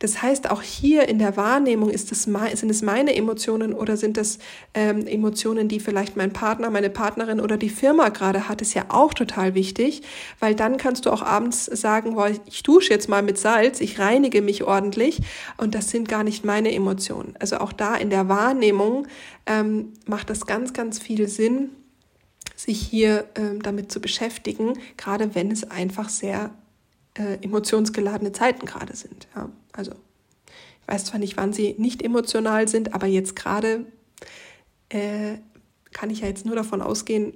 [0.00, 4.16] Das heißt, auch hier in der Wahrnehmung ist es, sind es meine Emotionen oder sind
[4.16, 4.38] es
[4.72, 8.86] ähm, Emotionen, die vielleicht mein Partner, meine Partnerin oder die Firma gerade hat, ist ja
[8.88, 10.02] auch total wichtig,
[10.40, 13.98] weil dann kannst du auch abends sagen, boah, ich dusche jetzt mal mit Salz, ich
[13.98, 15.20] reinige mich ordentlich
[15.58, 17.34] und das sind gar nicht meine Emotionen.
[17.38, 19.06] Also auch da in der Wahrnehmung
[19.44, 21.70] ähm, macht das ganz, ganz viel Sinn,
[22.56, 26.50] sich hier ähm, damit zu beschäftigen, gerade wenn es einfach sehr
[27.20, 29.28] äh, emotionsgeladene Zeiten gerade sind.
[29.36, 29.50] Ja?
[29.72, 29.92] Also
[30.82, 33.84] ich weiß zwar nicht, wann sie nicht emotional sind, aber jetzt gerade
[34.88, 35.36] äh,
[35.92, 37.34] kann ich ja jetzt nur davon ausgehen,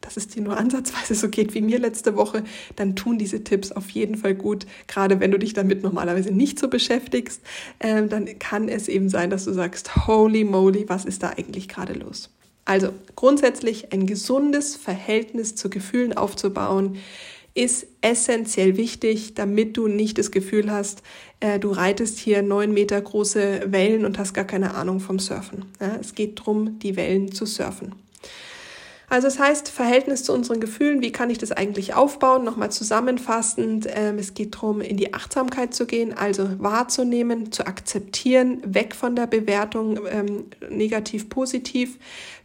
[0.00, 2.44] dass es dir nur ansatzweise so geht wie mir letzte Woche,
[2.76, 4.66] dann tun diese Tipps auf jeden Fall gut.
[4.86, 7.42] Gerade wenn du dich damit normalerweise nicht so beschäftigst,
[7.78, 11.68] äh, dann kann es eben sein, dass du sagst, holy moly, was ist da eigentlich
[11.68, 12.30] gerade los?
[12.64, 16.96] Also grundsätzlich ein gesundes Verhältnis zu Gefühlen aufzubauen,
[17.56, 21.02] ist essentiell wichtig, damit du nicht das Gefühl hast,
[21.40, 25.64] äh, du reitest hier neun Meter große Wellen und hast gar keine Ahnung vom Surfen.
[25.80, 27.94] Ja, es geht darum, die Wellen zu surfen.
[29.08, 32.44] Also es das heißt, Verhältnis zu unseren Gefühlen, wie kann ich das eigentlich aufbauen?
[32.44, 38.60] Nochmal zusammenfassend, ähm, es geht darum, in die Achtsamkeit zu gehen, also wahrzunehmen, zu akzeptieren,
[38.64, 41.98] weg von der Bewertung ähm, negativ, positiv,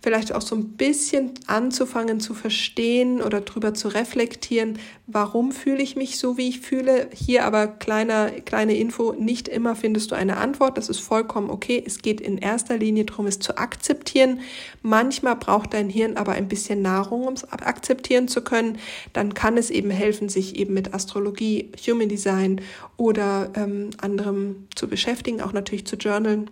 [0.04, 5.96] vielleicht auch so ein bisschen anzufangen zu verstehen oder drüber zu reflektieren, warum fühle ich
[5.96, 7.10] mich so, wie ich fühle.
[7.14, 11.84] Hier aber kleiner, kleine Info, nicht immer findest du eine Antwort, das ist vollkommen okay.
[11.86, 14.42] Es geht in erster Linie darum, es zu akzeptieren.
[14.82, 18.78] Manchmal braucht dein Hirn aber ein bisschen Nahrung, um es akzeptieren zu können.
[19.14, 22.62] Dann kann es eben helfen, sich eben mit Astrologie, Human Design
[22.98, 26.50] oder ähm, anderem zu beschäftigen, auch natürlich zu journalen.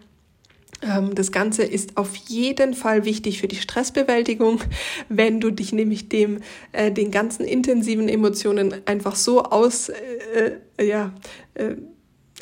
[0.81, 4.62] Ähm, das Ganze ist auf jeden Fall wichtig für die Stressbewältigung,
[5.09, 6.39] wenn du dich nämlich dem
[6.71, 11.13] äh, den ganzen intensiven Emotionen einfach so aus äh, äh ja
[11.55, 11.75] äh,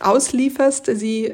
[0.01, 0.86] auslieferst.
[0.93, 1.33] Sie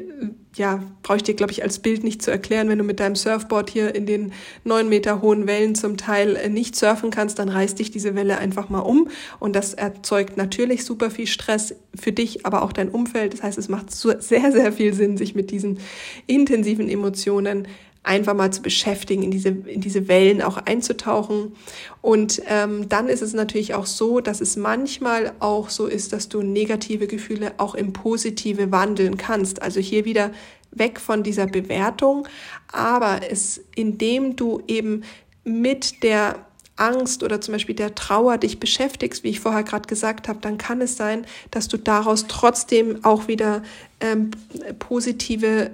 [0.56, 2.68] ja, brauche ich dir, glaube ich, als Bild nicht zu erklären.
[2.68, 6.48] Wenn du mit deinem Surfboard hier in den neun Meter hohen Wellen zum Teil äh,
[6.48, 9.08] nicht surfen kannst, dann reißt dich diese Welle einfach mal um.
[9.40, 13.34] Und das erzeugt natürlich super viel Stress für dich, aber auch dein Umfeld.
[13.34, 14.18] Das heißt, es macht sehr,
[14.52, 15.78] sehr viel Sinn, sich mit diesen
[16.26, 17.66] intensiven Emotionen
[18.04, 21.56] einfach mal zu beschäftigen, in diese, in diese Wellen auch einzutauchen.
[22.02, 26.28] Und ähm, dann ist es natürlich auch so, dass es manchmal auch so ist, dass
[26.28, 29.62] du negative Gefühle auch in positive wandeln kannst.
[29.62, 30.30] Also hier wieder
[30.70, 32.28] weg von dieser Bewertung,
[32.70, 35.04] aber es, indem du eben
[35.44, 40.26] mit der Angst oder zum Beispiel der Trauer dich beschäftigst, wie ich vorher gerade gesagt
[40.28, 43.62] habe, dann kann es sein, dass du daraus trotzdem auch wieder
[44.00, 44.32] ähm,
[44.80, 45.70] positive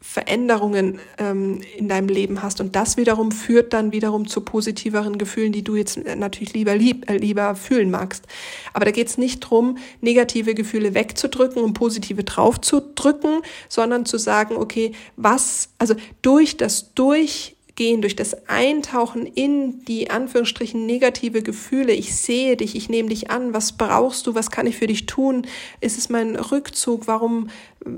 [0.00, 2.60] Veränderungen ähm, in deinem Leben hast.
[2.60, 7.10] Und das wiederum führt dann wiederum zu positiveren Gefühlen, die du jetzt natürlich lieber, lieb,
[7.10, 8.24] äh, lieber fühlen magst.
[8.72, 14.56] Aber da geht es nicht drum, negative Gefühle wegzudrücken und positive draufzudrücken, sondern zu sagen,
[14.56, 21.92] okay, was, also durch das Durch Gehen, durch das Eintauchen in die Anführungsstrichen negative Gefühle.
[21.92, 23.54] Ich sehe dich, ich nehme dich an.
[23.54, 24.34] Was brauchst du?
[24.34, 25.46] Was kann ich für dich tun?
[25.80, 27.06] Ist es mein Rückzug?
[27.06, 27.50] Warum?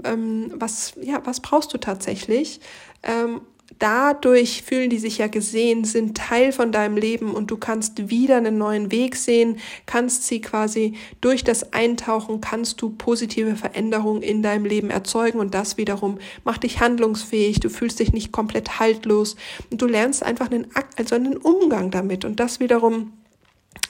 [0.05, 0.93] Ähm, was?
[1.01, 2.61] Ja, was brauchst du tatsächlich?
[3.03, 3.41] Ähm,
[3.81, 8.37] dadurch fühlen die sich ja gesehen, sind Teil von deinem Leben und du kannst wieder
[8.37, 14.43] einen neuen Weg sehen, kannst sie quasi durch das Eintauchen, kannst du positive Veränderungen in
[14.43, 19.35] deinem Leben erzeugen und das wiederum macht dich handlungsfähig, du fühlst dich nicht komplett haltlos
[19.71, 20.67] und du lernst einfach einen,
[20.97, 23.13] also einen Umgang damit und das wiederum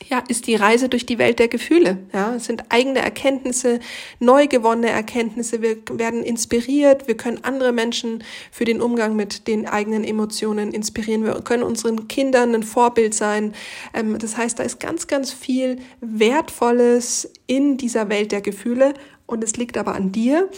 [0.08, 1.98] ja, ist die Reise durch die Welt der Gefühle.
[2.12, 3.80] Ja, es sind eigene Erkenntnisse,
[4.18, 5.62] neu gewonnene Erkenntnisse.
[5.62, 7.06] Wir werden inspiriert.
[7.06, 11.24] Wir können andere Menschen für den Umgang mit den eigenen Emotionen inspirieren.
[11.24, 13.54] Wir können unseren Kindern ein Vorbild sein.
[13.94, 18.94] Ähm, das heißt, da ist ganz, ganz viel Wertvolles in dieser Welt der Gefühle.
[19.26, 20.48] Und es liegt aber an dir,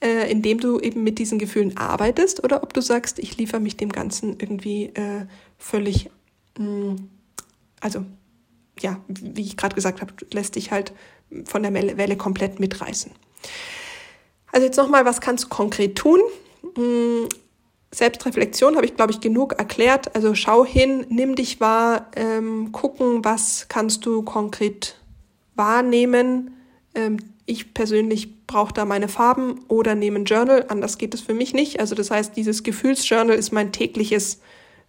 [0.00, 3.76] äh, indem du eben mit diesen Gefühlen arbeitest oder ob du sagst, ich liefere mich
[3.76, 5.26] dem Ganzen irgendwie äh,
[5.58, 6.10] völlig,
[6.58, 6.96] mm,
[7.80, 8.04] also
[8.80, 10.92] ja, wie ich gerade gesagt habe, lässt dich halt
[11.44, 13.12] von der Welle komplett mitreißen.
[14.52, 16.20] Also jetzt nochmal, was kannst du konkret tun?
[16.76, 17.28] Hm,
[17.92, 20.14] Selbstreflexion habe ich, glaube ich, genug erklärt.
[20.14, 24.96] Also schau hin, nimm dich wahr, ähm, gucken, was kannst du konkret
[25.54, 26.56] wahrnehmen.
[26.94, 31.34] Ähm, ich persönlich brauche da meine Farben oder nehme ein Journal, anders geht es für
[31.34, 31.80] mich nicht.
[31.80, 34.40] Also das heißt, dieses Gefühlsjournal ist mein tägliches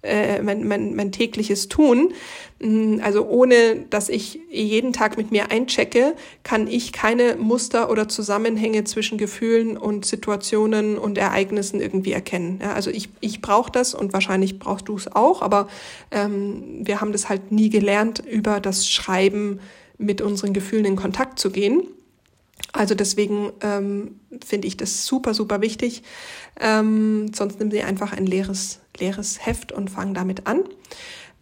[0.04, 2.14] äh, mein, mein, mein tägliches Tun.
[2.60, 8.08] Mm, also ohne, dass ich jeden Tag mit mir einchecke, kann ich keine Muster oder
[8.08, 12.60] Zusammenhänge zwischen Gefühlen und Situationen und Ereignissen irgendwie erkennen.
[12.62, 15.68] Ja, also ich, ich brauche das und wahrscheinlich brauchst du es auch, aber
[16.12, 19.60] ähm, wir haben das halt nie gelernt, über das Schreiben
[19.98, 21.84] mit unseren Gefühlen in Kontakt zu gehen.
[22.74, 26.04] Also deswegen ähm, finde ich das super, super wichtig.
[26.60, 30.64] Ähm, sonst nimm sie einfach ein leeres, leeres Heft und fang damit an.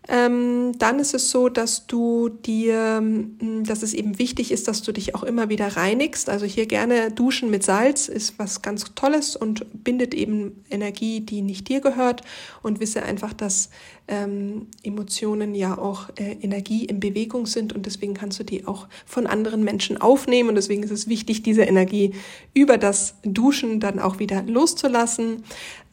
[0.08, 4.84] Ähm, dann ist es so, dass du dir, hm, dass es eben wichtig ist, dass
[4.84, 6.30] du dich auch immer wieder reinigst.
[6.30, 11.41] Also hier gerne duschen mit Salz ist was ganz Tolles und bindet eben Energie, die
[11.41, 12.21] nicht dir gehört.
[12.62, 13.69] Und wisse einfach, dass
[14.08, 18.88] ähm, Emotionen ja auch äh, Energie in Bewegung sind und deswegen kannst du die auch
[19.06, 22.13] von anderen Menschen aufnehmen und deswegen ist es wichtig, diese Energie
[22.54, 25.44] über das Duschen dann auch wieder loszulassen.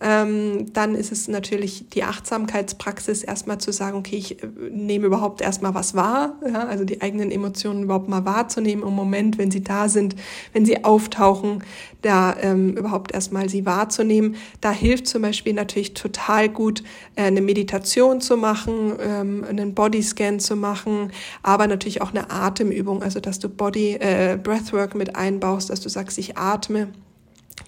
[0.01, 5.41] Ähm, dann ist es natürlich die Achtsamkeitspraxis, erstmal zu sagen, okay, ich äh, nehme überhaupt
[5.41, 9.63] erstmal was wahr, ja, also die eigenen Emotionen überhaupt mal wahrzunehmen im Moment, wenn sie
[9.63, 10.17] da sind,
[10.53, 11.63] wenn sie auftauchen,
[12.03, 14.35] da ähm, überhaupt erstmal sie wahrzunehmen.
[14.61, 16.83] Da hilft zum Beispiel natürlich total gut,
[17.15, 21.13] äh, eine Meditation zu machen, ähm, einen Bodyscan zu machen,
[21.43, 25.89] aber natürlich auch eine Atemübung, also dass du Body äh, Breathwork mit einbaust, dass du
[25.89, 26.89] sagst, ich atme.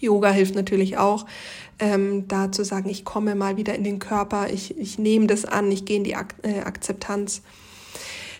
[0.01, 1.27] Yoga hilft natürlich auch,
[1.79, 5.45] ähm, da zu sagen, ich komme mal wieder in den Körper, ich, ich nehme das
[5.45, 7.43] an, ich gehe in die Ak äh, Akzeptanz.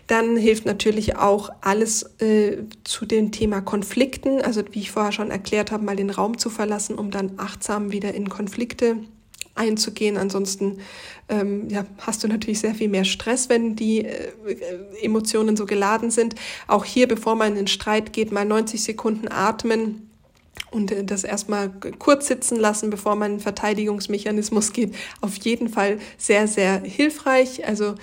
[0.07, 5.31] Dann hilft natürlich auch alles äh, zu dem Thema Konflikten, also wie ich vorher schon
[5.31, 8.97] erklärt habe, mal den Raum zu verlassen, um dann achtsam wieder in Konflikte
[9.55, 10.17] einzugehen.
[10.17, 10.79] Ansonsten
[11.27, 14.31] ähm, ja, hast du natürlich sehr viel mehr Stress, wenn die äh,
[15.01, 16.35] Emotionen so geladen sind.
[16.67, 20.09] Auch hier, bevor man in den Streit geht, mal 90 Sekunden atmen
[20.71, 25.99] und äh, das erstmal kurz sitzen lassen, bevor man in Verteidigungsmechanismus geht, auf jeden Fall
[26.17, 27.65] sehr, sehr hilfreich.
[27.65, 27.95] Also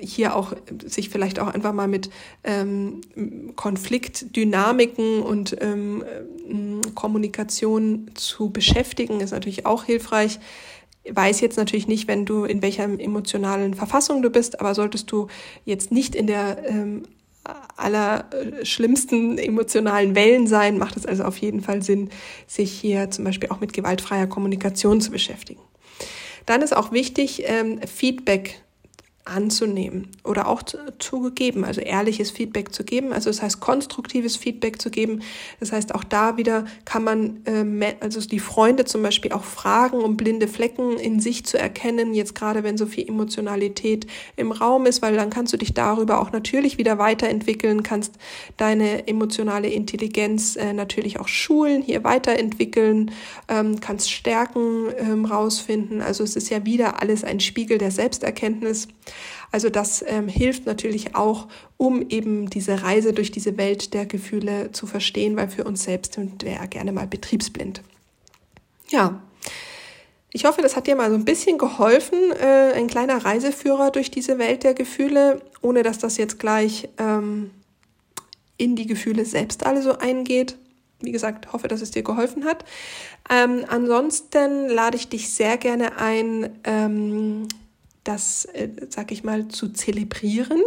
[0.00, 0.54] hier auch
[0.86, 2.10] sich vielleicht auch einfach mal mit
[2.42, 3.00] ähm,
[3.56, 10.40] Konfliktdynamiken und ähm, äh, Kommunikation zu beschäftigen, ist natürlich auch hilfreich
[11.10, 15.28] weiß jetzt natürlich nicht, wenn du in welcher emotionalen Verfassung du bist, aber solltest du
[15.64, 17.02] jetzt nicht in der ähm,
[17.76, 18.24] aller
[18.62, 22.10] schlimmsten emotionalen Wellen sein, macht es also auf jeden Fall Sinn,
[22.46, 25.60] sich hier zum Beispiel auch mit gewaltfreier Kommunikation zu beschäftigen.
[26.46, 28.60] Dann ist auch wichtig, ähm, Feedback
[29.26, 34.36] anzunehmen oder auch zu, zu geben, also ehrliches Feedback zu geben, also das heißt konstruktives
[34.36, 35.22] Feedback zu geben.
[35.60, 39.98] Das heißt auch da wieder kann man äh, also die Freunde zum Beispiel auch fragen,
[39.98, 42.12] um blinde Flecken in sich zu erkennen.
[42.12, 44.06] Jetzt gerade wenn so viel Emotionalität
[44.36, 48.16] im Raum ist, weil dann kannst du dich darüber auch natürlich wieder weiterentwickeln, kannst
[48.58, 53.10] deine emotionale Intelligenz äh, natürlich auch schulen, hier weiterentwickeln,
[53.48, 56.02] ähm, kannst Stärken ähm, rausfinden.
[56.02, 58.88] Also es ist ja wieder alles ein Spiegel der Selbsterkenntnis.
[59.52, 64.72] Also das ähm, hilft natürlich auch, um eben diese Reise durch diese Welt der Gefühle
[64.72, 67.82] zu verstehen, weil für uns selbst sind wir ja gerne mal betriebsblind.
[68.88, 69.22] Ja,
[70.36, 74.10] ich hoffe, das hat dir mal so ein bisschen geholfen, äh, ein kleiner Reiseführer durch
[74.10, 77.52] diese Welt der Gefühle, ohne dass das jetzt gleich ähm,
[78.56, 80.56] in die Gefühle selbst alle so eingeht.
[81.00, 82.64] Wie gesagt, hoffe, dass es dir geholfen hat.
[83.30, 87.46] Ähm, ansonsten lade ich dich sehr gerne ein, ähm,
[88.04, 90.62] das, äh, sag ich mal, zu zelebrieren.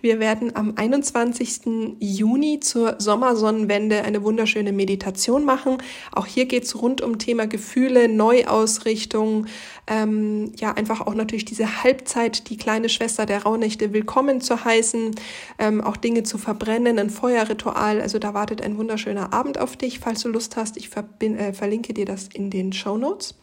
[0.00, 1.96] Wir werden am 21.
[2.00, 5.78] Juni zur Sommersonnenwende eine wunderschöne Meditation machen.
[6.12, 9.46] Auch hier geht's rund um Thema Gefühle, Neuausrichtung,
[9.86, 15.14] ähm, ja, einfach auch natürlich diese Halbzeit, die kleine Schwester der Rauhnächte willkommen zu heißen,
[15.58, 18.00] ähm, auch Dinge zu verbrennen, ein Feuerritual.
[18.00, 20.76] Also da wartet ein wunderschöner Abend auf dich, falls du Lust hast.
[20.76, 23.34] Ich äh, verlinke dir das in den Show Notes.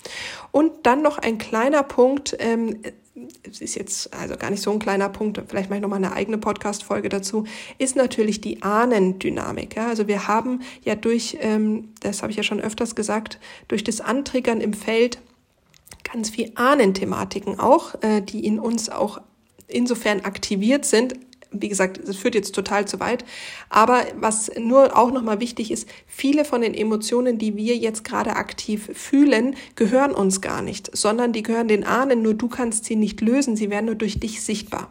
[0.51, 2.35] Und dann noch ein kleiner Punkt.
[2.39, 2.81] Ähm,
[3.43, 6.13] es ist jetzt also gar nicht so ein kleiner Punkt, vielleicht mache ich nochmal eine
[6.13, 7.45] eigene Podcast-Folge dazu,
[7.77, 9.75] ist natürlich die Ahnendynamik.
[9.75, 9.87] Ja?
[9.87, 13.99] Also wir haben ja durch, ähm, das habe ich ja schon öfters gesagt, durch das
[13.99, 15.19] Antriggern im Feld
[16.03, 19.21] ganz viel Ahnenthematiken auch, äh, die in uns auch
[19.67, 21.15] insofern aktiviert sind,
[21.51, 23.25] wie gesagt, es führt jetzt total zu weit.
[23.69, 28.35] Aber was nur auch nochmal wichtig ist, viele von den Emotionen, die wir jetzt gerade
[28.35, 32.95] aktiv fühlen, gehören uns gar nicht, sondern die gehören den Ahnen, nur du kannst sie
[32.95, 34.89] nicht lösen, sie werden nur durch dich sichtbar.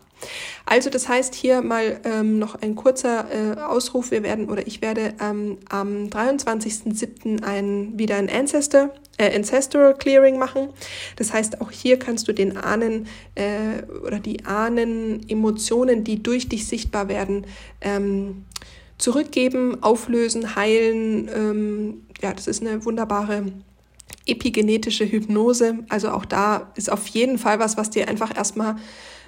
[0.67, 4.11] Also das heißt hier mal ähm, noch ein kurzer äh, Ausruf.
[4.11, 7.43] Wir werden oder ich werde ähm, am 23.07.
[7.43, 10.69] ein, wieder ein Ancestor, äh, Ancestral Clearing machen.
[11.17, 16.49] Das heißt, auch hier kannst du den Ahnen äh, oder die Ahnen Emotionen, die durch
[16.49, 17.47] dich sichtbar werden,
[17.81, 18.45] ähm,
[18.99, 21.29] zurückgeben, auflösen, heilen.
[21.35, 23.47] Ähm, ja, das ist eine wunderbare
[24.27, 25.79] epigenetische Hypnose.
[25.89, 28.77] Also auch da ist auf jeden Fall was, was dir einfach erstmal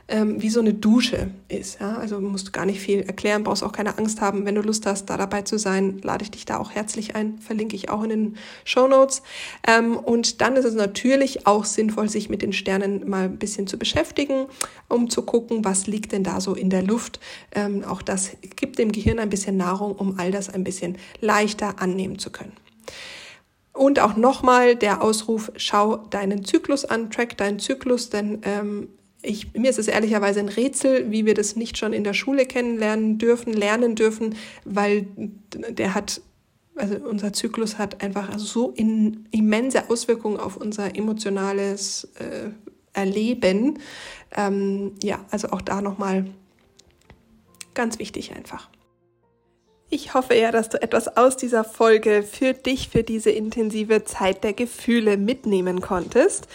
[0.09, 1.81] ähm, wie so eine Dusche ist.
[1.81, 1.97] Ja?
[1.97, 4.45] Also musst du gar nicht viel erklären, brauchst auch keine Angst haben.
[4.45, 7.39] Wenn du Lust hast, da dabei zu sein, lade ich dich da auch herzlich ein,
[7.39, 9.23] verlinke ich auch in den Show Notes.
[9.67, 13.67] Ähm, und dann ist es natürlich auch sinnvoll, sich mit den Sternen mal ein bisschen
[13.67, 14.47] zu beschäftigen,
[14.89, 17.21] um zu gucken, was liegt denn da so in der Luft.
[17.55, 21.81] Ähm, auch das gibt dem Gehirn ein bisschen Nahrung, um all das ein bisschen leichter
[21.81, 22.53] annehmen zu können.
[23.73, 28.89] Und auch nochmal der Ausruf, schau deinen Zyklus an, track deinen Zyklus, denn ähm,
[29.23, 32.45] ich, mir ist es ehrlicherweise ein Rätsel, wie wir das nicht schon in der Schule
[32.45, 35.07] kennenlernen dürfen, lernen dürfen, weil
[35.55, 36.21] der hat,
[36.75, 42.51] also unser Zyklus hat einfach so in, immense Auswirkungen auf unser emotionales äh,
[42.93, 43.79] erleben.
[44.37, 46.27] Ähm, ja, also auch da nochmal
[47.75, 48.69] ganz wichtig einfach.
[49.89, 54.43] Ich hoffe ja, dass du etwas aus dieser Folge für dich, für diese intensive Zeit
[54.43, 56.49] der Gefühle mitnehmen konntest.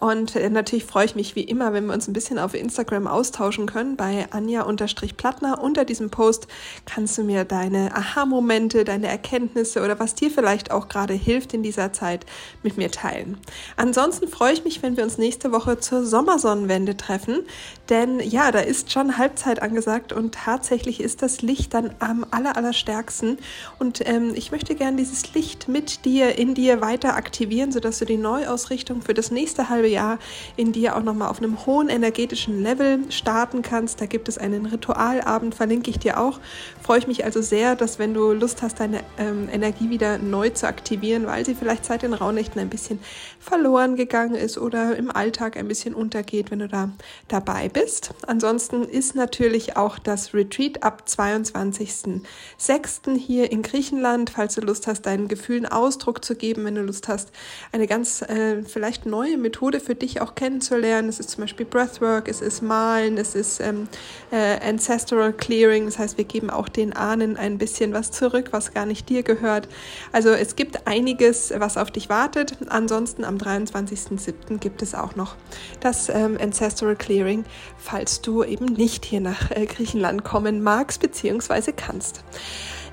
[0.00, 3.06] Und äh, natürlich freue ich mich wie immer, wenn wir uns ein bisschen auf Instagram
[3.06, 3.96] austauschen können.
[3.96, 6.46] Bei Anja-Plattner unter diesem Post
[6.86, 11.62] kannst du mir deine Aha-Momente, deine Erkenntnisse oder was dir vielleicht auch gerade hilft in
[11.62, 12.26] dieser Zeit
[12.62, 13.38] mit mir teilen.
[13.76, 17.40] Ansonsten freue ich mich, wenn wir uns nächste Woche zur Sommersonnenwende treffen.
[17.88, 22.56] Denn ja, da ist schon Halbzeit angesagt und tatsächlich ist das Licht dann am aller,
[22.56, 23.38] allerstärksten.
[23.80, 28.04] Und ähm, ich möchte gern dieses Licht mit dir, in dir weiter aktivieren, sodass du
[28.04, 30.18] die Neuausrichtung für das nächste halbe Jahr
[30.56, 34.00] in dir auch nochmal auf einem hohen energetischen Level starten kannst.
[34.00, 36.40] Da gibt es einen Ritualabend, verlinke ich dir auch.
[36.88, 40.48] Freue ich mich also sehr, dass wenn du Lust hast, deine ähm, Energie wieder neu
[40.48, 42.98] zu aktivieren, weil sie vielleicht seit den Rauhnächten ein bisschen
[43.38, 46.90] verloren gegangen ist oder im Alltag ein bisschen untergeht, wenn du da
[47.28, 48.14] dabei bist.
[48.26, 53.18] Ansonsten ist natürlich auch das Retreat ab 22.06.
[53.18, 57.06] hier in Griechenland, falls du Lust hast, deinen Gefühlen Ausdruck zu geben, wenn du Lust
[57.06, 57.32] hast,
[57.70, 61.08] eine ganz äh, vielleicht neue Methode Methode für dich auch kennenzulernen.
[61.08, 63.88] Es ist zum Beispiel Breathwork, es ist Malen, es ist ähm,
[64.30, 65.86] äh, Ancestral Clearing.
[65.86, 69.22] Das heißt, wir geben auch den Ahnen ein bisschen was zurück, was gar nicht dir
[69.22, 69.68] gehört.
[70.12, 72.56] Also es gibt einiges, was auf dich wartet.
[72.68, 74.58] Ansonsten am 23.07.
[74.58, 75.36] gibt es auch noch
[75.80, 77.44] das ähm, Ancestral Clearing,
[77.76, 81.72] falls du eben nicht hier nach äh, Griechenland kommen magst bzw.
[81.76, 82.24] kannst.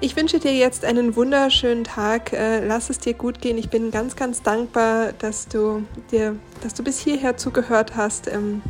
[0.02, 2.34] Ich wünsche dir jetzt einen wunderschönen Tag.
[2.34, 3.58] Äh, lass es dir gut gehen.
[3.58, 8.28] Ich bin ganz, ganz dankbar, dass du dir, dass du bis hierher zugehört hast.
[8.28, 8.62] Ähm,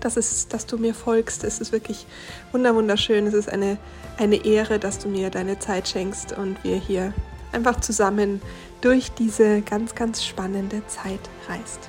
[0.00, 1.44] dass, es, dass du mir folgst.
[1.44, 2.06] Es ist wirklich
[2.52, 3.26] wunderschön.
[3.26, 3.78] Es ist eine,
[4.22, 7.12] eine Ehre, dass du mir deine Zeit schenkst und wir hier
[7.50, 8.40] einfach zusammen
[8.80, 11.88] durch diese ganz, ganz spannende Zeit reist.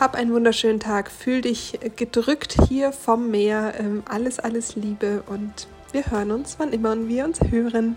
[0.00, 1.10] Hab einen wunderschönen Tag.
[1.10, 3.74] Fühl dich gedrückt hier vom Meer.
[3.78, 7.94] Ähm, alles, alles Liebe und wir hören uns, wann immer wir uns hören.